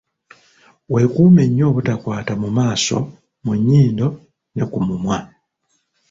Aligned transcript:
Weekuume 0.91 1.43
nnyo 1.47 1.63
obutakwata 1.71 2.33
mu 2.41 2.49
maaso, 2.57 2.97
mu 3.43 3.51
nnyindo 3.57 4.07
ne 4.53 4.63
ku 4.71 4.79
mumwa. 4.87 5.17